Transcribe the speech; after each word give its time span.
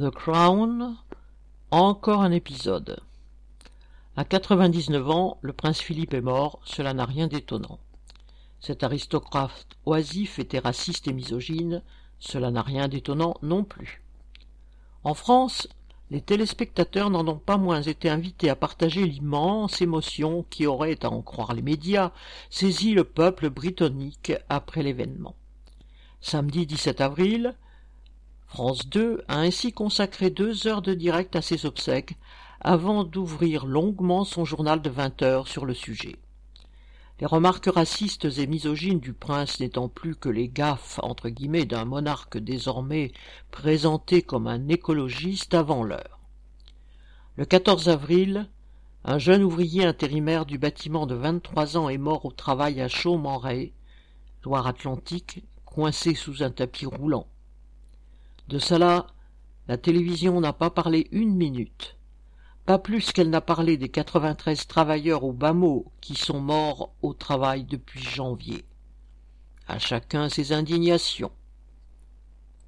The 0.00 0.10
Crown, 0.10 0.96
encore 1.72 2.22
un 2.22 2.30
épisode. 2.30 3.00
À 4.16 4.24
quatre-vingt-dix-neuf 4.24 5.10
ans, 5.10 5.38
le 5.40 5.52
prince 5.52 5.80
Philippe 5.80 6.14
est 6.14 6.20
mort, 6.20 6.60
cela 6.62 6.94
n'a 6.94 7.04
rien 7.04 7.26
d'étonnant. 7.26 7.80
Cet 8.60 8.84
aristocrate 8.84 9.66
oisif 9.86 10.38
était 10.38 10.60
raciste 10.60 11.08
et 11.08 11.12
misogyne, 11.12 11.82
cela 12.20 12.52
n'a 12.52 12.62
rien 12.62 12.86
d'étonnant 12.86 13.38
non 13.42 13.64
plus. 13.64 14.04
En 15.02 15.14
France, 15.14 15.66
les 16.12 16.20
téléspectateurs 16.20 17.10
n'en 17.10 17.26
ont 17.26 17.40
pas 17.40 17.56
moins 17.56 17.82
été 17.82 18.08
invités 18.08 18.50
à 18.50 18.54
partager 18.54 19.04
l'immense 19.04 19.82
émotion 19.82 20.46
qui 20.48 20.64
aurait, 20.68 21.04
à 21.04 21.10
en 21.10 21.22
croire 21.22 21.54
les 21.54 21.62
médias, 21.62 22.12
saisi 22.50 22.94
le 22.94 23.02
peuple 23.02 23.50
britannique 23.50 24.32
après 24.48 24.84
l'événement. 24.84 25.34
Samedi 26.20 26.66
17 26.66 27.00
avril, 27.00 27.56
France 28.48 28.88
2 28.88 29.24
a 29.28 29.40
ainsi 29.40 29.72
consacré 29.72 30.30
deux 30.30 30.66
heures 30.66 30.82
de 30.82 30.94
direct 30.94 31.36
à 31.36 31.42
ses 31.42 31.66
obsèques 31.66 32.16
avant 32.60 33.04
d'ouvrir 33.04 33.66
longuement 33.66 34.24
son 34.24 34.44
journal 34.44 34.80
de 34.80 34.88
vingt 34.90 35.22
heures 35.22 35.46
sur 35.46 35.66
le 35.66 35.74
sujet. 35.74 36.16
Les 37.20 37.26
remarques 37.26 37.70
racistes 37.72 38.24
et 38.38 38.46
misogynes 38.46 39.00
du 39.00 39.12
prince 39.12 39.60
n'étant 39.60 39.88
plus 39.88 40.16
que 40.16 40.30
les 40.30 40.48
gaffes 40.48 40.98
entre 41.02 41.28
guillemets 41.28 41.66
d'un 41.66 41.84
monarque 41.84 42.38
désormais 42.38 43.12
présenté 43.50 44.22
comme 44.22 44.46
un 44.46 44.68
écologiste 44.68 45.52
avant 45.52 45.84
l'heure. 45.84 46.18
Le 47.36 47.44
14 47.44 47.90
avril, 47.90 48.48
un 49.04 49.18
jeune 49.18 49.42
ouvrier 49.42 49.84
intérimaire 49.84 50.46
du 50.46 50.58
bâtiment 50.58 51.06
de 51.06 51.14
vingt-trois 51.14 51.76
ans 51.76 51.90
est 51.90 51.98
mort 51.98 52.24
au 52.24 52.32
travail 52.32 52.80
à 52.80 52.88
Chaumes-en-Ray, 52.88 53.72
Loire-Atlantique, 54.42 55.44
coincé 55.66 56.14
sous 56.14 56.42
un 56.42 56.50
tapis 56.50 56.86
roulant. 56.86 57.26
De 58.48 58.58
cela, 58.58 59.06
la 59.66 59.76
télévision 59.76 60.40
n'a 60.40 60.54
pas 60.54 60.70
parlé 60.70 61.06
une 61.12 61.34
minute, 61.34 61.98
pas 62.64 62.78
plus 62.78 63.12
qu'elle 63.12 63.28
n'a 63.28 63.42
parlé 63.42 63.76
des 63.76 63.90
quatre-vingt-treize 63.90 64.66
travailleurs 64.66 65.24
au 65.24 65.32
bas 65.32 65.52
mot 65.52 65.92
qui 66.00 66.14
sont 66.14 66.40
morts 66.40 66.94
au 67.02 67.12
travail 67.12 67.64
depuis 67.64 68.02
janvier. 68.02 68.64
À 69.66 69.78
chacun 69.78 70.30
ses 70.30 70.52
indignations. 70.52 71.30